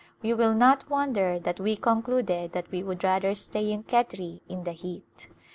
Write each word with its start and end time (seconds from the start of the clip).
You 0.23 0.35
will 0.35 0.55
not 0.55 0.89
wonder 0.89 1.37
that 1.37 1.59
we 1.59 1.75
concluded 1.75 2.53
that 2.53 2.71
we 2.71 2.81
would 2.81 3.03
rather 3.03 3.35
stay 3.35 3.71
in 3.71 3.83
Khetri 3.83 4.41
in 4.49 4.63
the 4.63 4.71
heat. 4.73 5.27